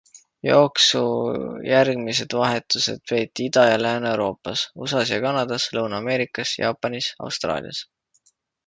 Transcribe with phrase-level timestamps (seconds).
[0.47, 1.01] Jooksu
[1.71, 7.89] järgmised vahetused peeti Ida- ja Lääne-Euroopas, USAs ja Kanadas, Lõuna-Ameerikas, Jaapanis, Austraalias.